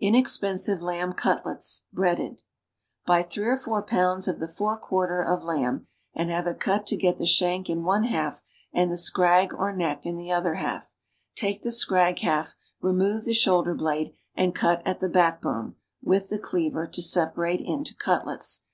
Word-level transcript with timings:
INEXPENSIVE 0.00 0.82
LAMB 0.82 1.14
CUTLETS, 1.16 1.84
BREADED 1.90 2.42
Buy 3.06 3.22
three 3.22 3.46
or 3.46 3.56
four 3.56 3.80
pounds 3.82 4.28
of 4.28 4.38
the 4.38 4.46
forequarter 4.46 5.22
of 5.22 5.42
lamb, 5.44 5.86
and 6.12 6.28
have 6.28 6.46
it 6.46 6.60
cut 6.60 6.86
to 6.88 6.98
get 6.98 7.16
the 7.16 7.24
shank 7.24 7.70
in 7.70 7.82
one 7.82 8.04
half 8.04 8.42
and 8.74 8.92
the 8.92 8.98
scrag 8.98 9.54
or 9.54 9.74
neck 9.74 10.04
in 10.04 10.18
the 10.18 10.30
other 10.30 10.56
half; 10.56 10.90
take 11.34 11.62
the 11.62 11.72
scrag 11.72 12.18
half, 12.18 12.56
remove 12.82 13.24
the 13.24 13.32
shoulder 13.32 13.74
blade, 13.74 14.12
and 14.34 14.54
cut 14.54 14.82
at 14.84 15.00
the 15.00 15.08
backbone 15.08 15.76
(with 16.02 16.28
the 16.28 16.38
cleaver) 16.38 16.86
to 16.86 17.00
separate 17.00 17.62
into 17.62 17.94
cutlets. 17.96 18.64